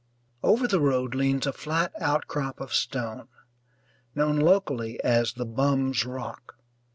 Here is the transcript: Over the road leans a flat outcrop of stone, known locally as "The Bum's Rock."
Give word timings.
Over 0.41 0.67
the 0.67 0.79
road 0.79 1.13
leans 1.13 1.45
a 1.45 1.53
flat 1.53 1.93
outcrop 1.99 2.59
of 2.59 2.73
stone, 2.73 3.27
known 4.15 4.37
locally 4.39 4.99
as 5.03 5.33
"The 5.33 5.45
Bum's 5.45 6.05
Rock." 6.07 6.55